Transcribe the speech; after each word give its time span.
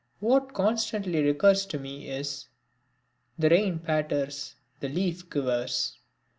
What 0.19 0.55
constantly 0.55 1.21
recurs 1.23 1.63
to 1.67 1.77
me 1.77 2.09
is 2.09 2.47
"The 3.37 3.51
rain 3.51 3.77
patters, 3.77 4.55
the 4.79 4.89
leaf 4.89 5.29
quivers." 5.29 5.99